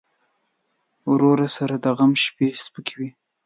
[1.11, 3.09] ورور سره د غم شیبې سپکې وي.